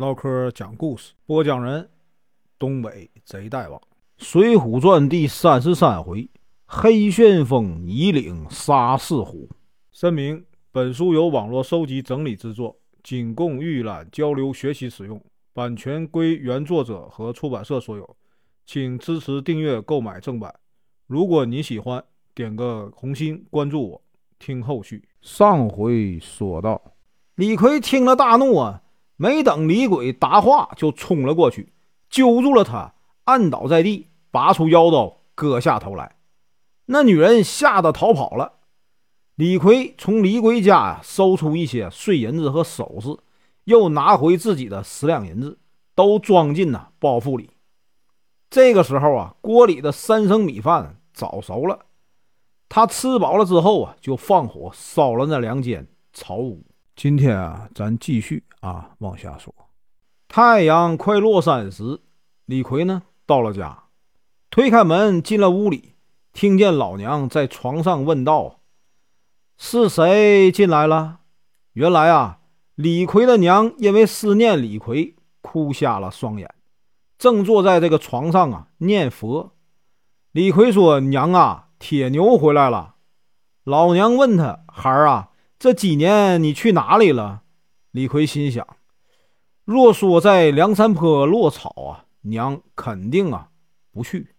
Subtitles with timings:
[0.00, 1.86] 唠嗑讲故事，播讲人：
[2.58, 3.78] 东北贼大王，
[4.16, 6.26] 《水浒传》第三十三回：
[6.64, 9.46] 黑旋风一领杀四虎。
[9.92, 10.42] 声明：
[10.72, 18.16] 本书由网络收集整理制作，仅供预览、交流、学习使用，版权归原作者和出版社所有，
[18.64, 20.54] 请支持订阅、购买正版。
[21.06, 22.02] 如果你喜欢，
[22.34, 24.02] 点个红心，关注我，
[24.38, 25.06] 听后续。
[25.20, 26.80] 上回说到，
[27.34, 28.82] 李逵听了大怒啊！
[29.22, 31.74] 没等李鬼答话，就冲了过去，
[32.08, 36.16] 揪住了他，按倒在地，拔出腰刀，割下头来。
[36.86, 38.60] 那女人吓得逃跑了。
[39.34, 43.14] 李逵从李鬼家呀搜出一些碎银子和首饰，
[43.64, 45.58] 又拿回自己的十两银子，
[45.94, 47.50] 都装进了包袱里。
[48.48, 51.80] 这个时候啊，锅里的三升米饭早熟了。
[52.70, 56.64] 他吃饱了之后啊，就放火烧了那两间草屋。
[57.02, 59.54] 今天啊，咱继续啊往下说。
[60.28, 61.98] 太阳快落山时，
[62.44, 63.84] 李逵呢到了家，
[64.50, 65.94] 推开门进了屋里，
[66.34, 68.60] 听见老娘在床上问道
[69.56, 71.20] ：“是谁进来了？”
[71.72, 72.40] 原来啊，
[72.74, 76.54] 李逵的娘因为思念李逵，哭瞎了双眼，
[77.16, 79.52] 正坐在这个床上啊念佛。
[80.32, 82.96] 李逵说：“娘啊，铁牛回来了。”
[83.64, 85.28] 老娘问他：“孩儿啊。”
[85.60, 87.42] 这几年你去哪里了？
[87.90, 88.66] 李逵心想：
[89.66, 93.50] 若说在梁山坡落草啊，娘肯定啊
[93.92, 94.34] 不去。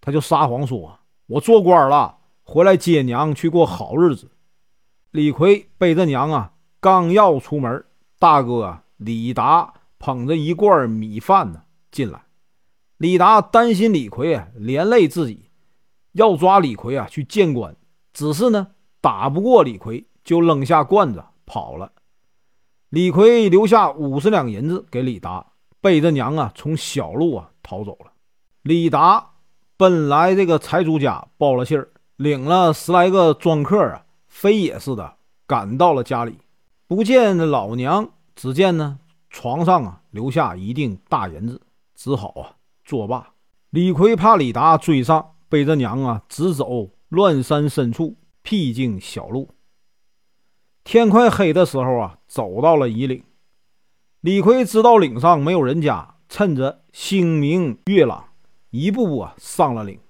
[0.00, 4.30] 他就撒谎说：“我做官了，回来接娘去过好日子。”
[5.10, 7.84] 李逵背着娘啊，刚要出门，
[8.20, 12.22] 大哥李达捧着一罐米饭呢进来。
[12.96, 15.50] 李达担心李逵啊连累自己，
[16.12, 17.74] 要抓李逵啊去见官，
[18.12, 18.68] 只是呢
[19.00, 20.04] 打不过李逵。
[20.28, 21.90] 就扔下罐子跑了。
[22.90, 28.12] 李逵留下五十两银子给李达，背着娘啊从小路啊逃走了。
[28.60, 29.30] 李达
[29.78, 35.14] 本来这个财主家报了信儿，领了十来个庄客啊，飞也似的
[35.46, 36.36] 赶到了家里，
[36.86, 38.98] 不见老娘，只见呢
[39.30, 41.62] 床上啊留下一锭大银子，
[41.94, 42.52] 只好啊
[42.84, 43.32] 作罢。
[43.70, 49.48] 李逵怕李达追上，背着娘啊直走乱山深处僻静小路。
[50.90, 53.22] 天快黑的时候啊，走到了夷岭。
[54.22, 58.24] 李逵知道岭上没有人家，趁着星明月朗，
[58.70, 60.00] 一步步啊上了岭。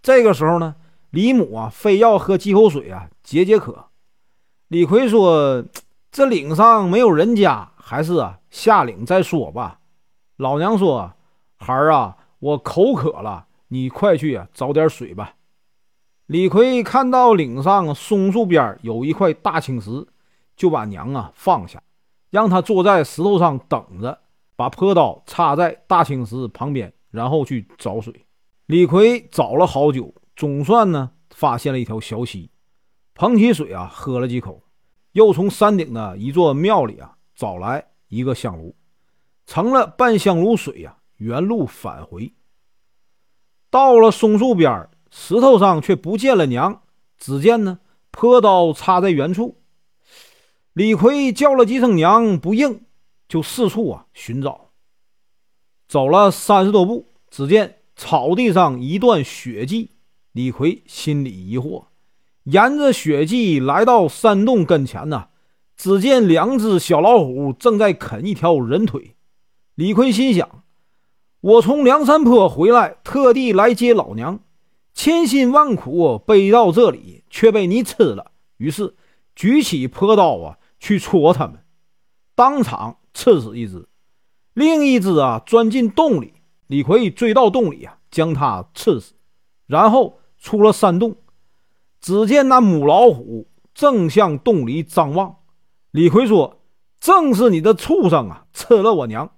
[0.00, 0.76] 这个时候呢，
[1.10, 3.90] 李母啊非要喝几口水啊解解渴。
[4.68, 5.62] 李逵说
[6.10, 9.80] ：“这岭上没有人家，还是啊下岭再说吧。”
[10.38, 11.12] 老娘说
[11.60, 15.34] ：“孩儿啊，我口渴了，你快去啊找点水吧。”
[16.24, 20.06] 李逵看到岭上松树边有一块大青石。
[20.56, 21.82] 就把娘啊放下，
[22.30, 24.20] 让他坐在石头上等着，
[24.56, 28.24] 把坡刀插在大青石旁边，然后去找水。
[28.66, 32.50] 李逵找了好久，总算呢发现了一条小溪，
[33.14, 34.62] 捧起水啊喝了几口，
[35.12, 38.74] 又从山顶的一座庙里啊找来一个香炉，
[39.46, 42.32] 盛了半香炉水呀，原路返回。
[43.70, 46.82] 到了松树边，石头上却不见了娘，
[47.18, 49.60] 只见呢坡刀插在原处。
[50.74, 52.80] 李逵叫了几声娘不应，
[53.28, 54.72] 就四处啊寻找。
[55.86, 59.92] 走了三十多步，只见草地上一段血迹。
[60.32, 61.84] 李逵心里疑惑，
[62.42, 65.28] 沿着血迹来到山洞跟前呢，
[65.76, 69.14] 只见两只小老虎正在啃一条人腿。
[69.76, 70.64] 李逵心想：
[71.40, 74.40] 我从梁山坡回来，特地来接老娘，
[74.92, 78.32] 千辛万苦背到这里，却被你吃了。
[78.56, 78.96] 于是
[79.36, 80.58] 举起坡刀啊。
[80.84, 81.64] 去戳他们，
[82.34, 83.88] 当场刺死一只，
[84.52, 86.34] 另一只啊钻进洞里。
[86.66, 89.14] 李逵追到洞里啊，将他刺死，
[89.66, 91.16] 然后出了山洞。
[92.02, 95.36] 只见那母老虎正向洞里张望。
[95.90, 96.60] 李逵说
[97.00, 99.30] ：“正是你的畜生啊，吃了我娘！”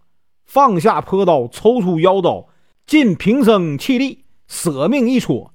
[0.46, 2.49] 放下坡刀，抽出腰刀，
[2.84, 5.52] 尽平生气力，舍命一戳。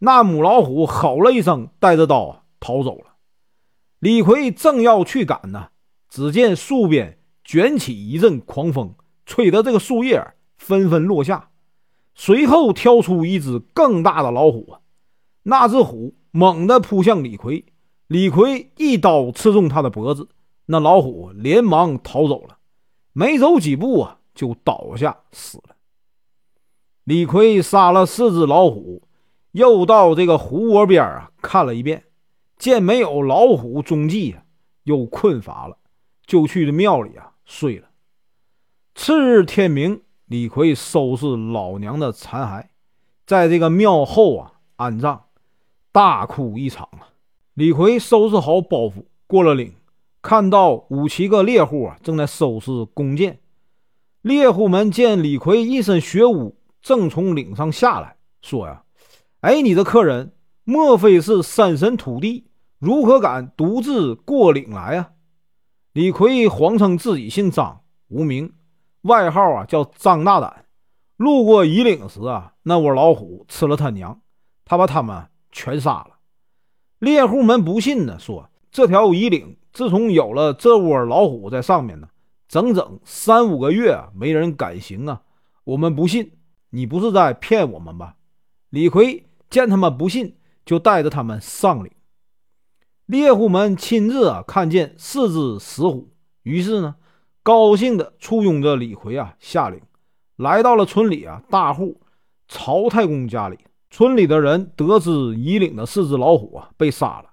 [0.00, 3.11] 那母老虎吼了一声，带着刀啊逃走了。
[4.02, 5.68] 李逵正要去赶呢，
[6.08, 11.50] 只见树边卷起一阵狂风，吹得这个树叶纷纷落下。
[12.12, 14.74] 随后跳出一只更大的老虎，
[15.44, 17.64] 那只虎猛地扑向李逵，
[18.08, 20.28] 李逵一刀刺中他的脖子，
[20.66, 22.58] 那老虎连忙逃走了，
[23.12, 25.76] 没走几步啊，就倒下死了。
[27.04, 29.06] 李逵杀了四只老虎，
[29.52, 32.02] 又到这个湖窝边啊看了一遍。
[32.62, 34.36] 见没有老虎踪迹，
[34.84, 35.78] 又困乏了，
[36.24, 37.88] 就去这庙里啊睡了。
[38.94, 42.66] 次日天明，李逵收拾老娘的残骸，
[43.26, 45.22] 在这个庙后啊安葬，
[45.90, 47.10] 大哭一场啊。
[47.54, 49.74] 李逵收拾好包袱，过了岭，
[50.22, 53.40] 看到五七个猎户啊正在收拾弓箭。
[54.20, 58.84] 猎户们见李逵一身血污，正从岭上下来，说呀
[59.42, 60.32] ：“哎，你的客人
[60.62, 62.46] 莫非是山神土地？
[62.82, 65.12] 如何敢独自过岭来啊？”
[65.94, 68.52] 李逵谎称自己姓张，无名。
[69.02, 70.64] 外号啊叫张大胆，
[71.16, 74.20] 路过夷岭时啊，那窝老虎吃了他娘，
[74.64, 76.18] 他把他们全杀了。
[76.98, 82.08] 猎户们不信呢，说这条夷岭自从有了这窝老虎在上面呢，
[82.48, 85.22] 整整三五个月没人敢行啊。
[85.62, 86.32] 我们不信，
[86.70, 88.16] 你不是在骗我们吧？
[88.70, 91.92] 李逵见他们不信，就带着他们上岭。
[93.12, 96.14] 猎户们亲自啊看见四只死虎，
[96.44, 96.94] 于是呢。
[97.42, 99.82] 高兴的簇拥着李逵啊下岭，
[100.36, 102.00] 来到了村里啊大户
[102.48, 103.58] 曹太公家里。
[103.90, 107.30] 村里的人得知夷岭的四只老虎啊被杀了，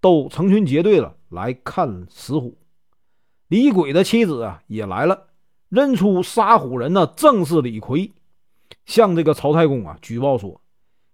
[0.00, 2.56] 都成群结队了来看死虎。
[3.46, 5.28] 李鬼的妻子啊也来了，
[5.68, 8.14] 认出杀虎人呢正是李逵，
[8.86, 10.60] 向这个曹太公啊举报说，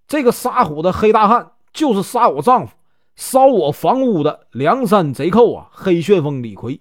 [0.07, 2.76] 这个杀虎的黑大汉就是杀我丈夫、
[3.17, 6.81] 烧我房屋的梁山贼寇啊黑旋风李逵。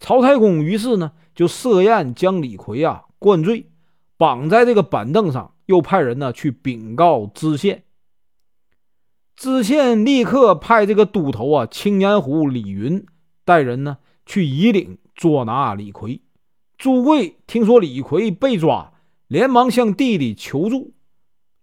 [0.00, 3.70] 曹太公于是呢，就设宴将李逵啊灌醉，
[4.16, 7.84] 绑在这个板凳上，又派人呢去禀告知县。
[9.36, 13.06] 知县立刻派这个都头啊青年虎李云
[13.44, 16.20] 带人呢去夷岭捉拿李逵。
[16.76, 18.92] 朱贵听说李逵被抓，
[19.28, 20.94] 连忙向弟弟求助。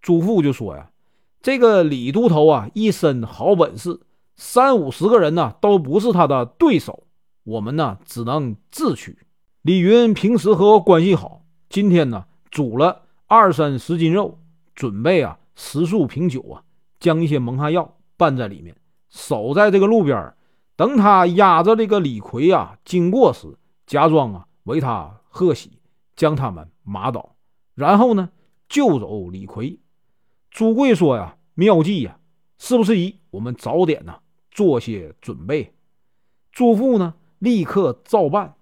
[0.02, 0.92] 朱父就说呀
[1.42, 4.02] ：“这个李都头啊，一身好本事，
[4.36, 7.06] 三五十个人呢都不是他的对手。”
[7.46, 9.18] 我们呢只能自取。
[9.64, 14.38] 李云平时和我关系好，今天呢煮了二三十斤肉，
[14.76, 16.62] 准备啊十数瓶酒啊，
[17.00, 18.76] 将一些蒙汗药拌在里面，
[19.10, 20.34] 守在这个路边
[20.76, 23.48] 等他押着这个李逵啊经过时，
[23.88, 25.80] 假装啊为他贺喜，
[26.16, 27.36] 将他们麻倒，
[27.74, 28.30] 然后呢
[28.68, 29.80] 救走李逵。
[30.60, 32.20] 朱贵说呀，妙计呀，
[32.58, 34.20] 是不是宜我们早点呢
[34.52, 35.74] 做些准备？
[36.52, 37.14] 朱父呢？
[37.38, 38.56] 立刻照办。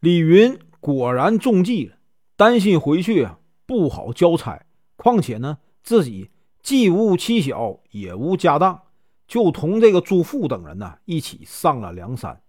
[0.00, 1.98] 李云果然中计了，
[2.34, 4.66] 担心回去啊不好交差，
[4.96, 6.30] 况且呢自己
[6.64, 8.82] 既无妻小也无家当，
[9.28, 12.42] 就同这个朱富等人呢一起上了梁山。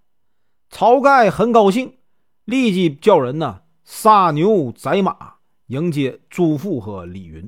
[0.71, 1.99] 晁盖很高兴，
[2.45, 5.35] 立即叫人呢杀牛宰马
[5.67, 7.47] 迎接朱富和李云。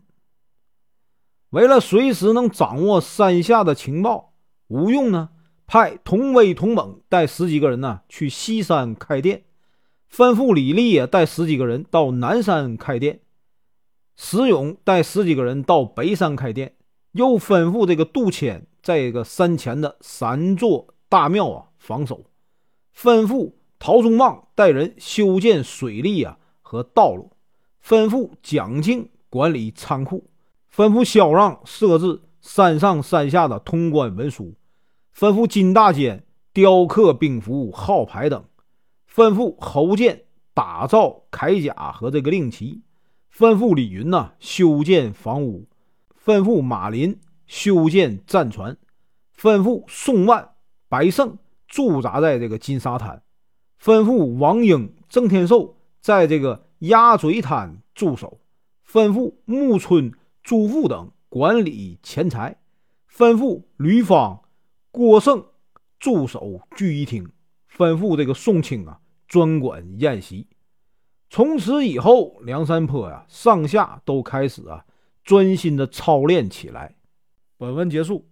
[1.52, 4.34] 为了随时能掌握山下的情报，
[4.68, 5.30] 吴用呢。
[5.72, 9.44] 派同威、同猛带十几个人呢去西山开店，
[10.12, 13.20] 吩咐李立也带十几个人到南山开店，
[14.16, 16.74] 石勇带十几个人到北山开店，
[17.12, 22.26] 又吩咐这个杜迁在这个山前的三座大庙啊防守，
[22.98, 27.34] 吩咐陶宗旺带人修建水利啊和道路，
[27.86, 30.29] 吩咐蒋庆管理仓库，
[30.74, 34.56] 吩咐萧让设置山上山下的通关文书。
[35.16, 36.24] 吩咐金大坚
[36.54, 38.44] 雕刻兵符、号牌等；
[39.14, 40.24] 吩咐侯健
[40.54, 42.82] 打造铠甲和这个令旗；
[43.36, 45.68] 吩咐李云呐修建房屋；
[46.24, 48.76] 吩咐马林修建战船；
[49.38, 50.52] 吩咐宋万、
[50.88, 53.22] 白胜驻扎在这个金沙滩；
[53.82, 58.40] 吩咐王英、郑天寿在这个鸭嘴滩驻守；
[58.90, 60.14] 吩咐木村、
[60.50, 62.56] 朱富等管理钱财；
[63.08, 64.42] 吩咐吕方。
[64.90, 65.46] 郭盛
[66.00, 67.32] 驻守聚义厅，
[67.72, 70.48] 吩咐这个宋清啊专管宴席。
[71.30, 74.84] 从此以后，梁山坡呀上下都开始啊
[75.24, 76.96] 专心的操练起来。
[77.56, 78.28] 本文结束，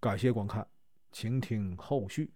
[0.00, 0.66] 感谢观看，
[1.12, 2.32] 请听后续。